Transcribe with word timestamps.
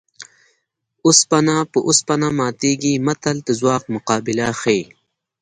اوسپنه 1.07 1.55
په 1.71 1.79
اوسپنه 1.87 2.27
ماتېږي 2.39 2.93
متل 3.07 3.37
د 3.43 3.49
ځواک 3.59 3.83
مقابله 3.95 4.47
ښيي 4.61 4.83